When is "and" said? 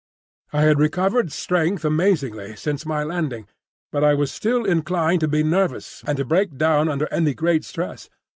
6.07-6.17